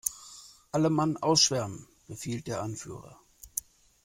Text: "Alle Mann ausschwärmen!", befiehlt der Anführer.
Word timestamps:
"Alle 0.71 0.89
Mann 0.89 1.17
ausschwärmen!", 1.17 1.87
befiehlt 2.07 2.47
der 2.47 2.63
Anführer. 2.63 3.19